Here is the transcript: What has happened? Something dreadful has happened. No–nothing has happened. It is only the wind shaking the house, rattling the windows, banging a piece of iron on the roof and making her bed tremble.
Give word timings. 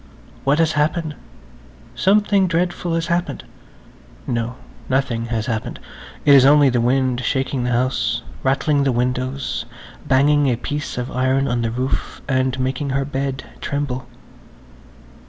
What 0.45 0.57
has 0.57 0.71
happened? 0.71 1.13
Something 1.93 2.47
dreadful 2.47 2.95
has 2.95 3.05
happened. 3.05 3.43
No–nothing 4.25 5.25
has 5.25 5.45
happened. 5.45 5.79
It 6.25 6.33
is 6.33 6.43
only 6.43 6.69
the 6.71 6.81
wind 6.81 7.21
shaking 7.23 7.65
the 7.65 7.69
house, 7.69 8.23
rattling 8.41 8.83
the 8.83 8.91
windows, 8.91 9.65
banging 10.07 10.47
a 10.47 10.55
piece 10.55 10.97
of 10.97 11.11
iron 11.11 11.47
on 11.47 11.61
the 11.61 11.69
roof 11.69 12.19
and 12.27 12.59
making 12.59 12.89
her 12.89 13.05
bed 13.05 13.43
tremble. 13.61 14.07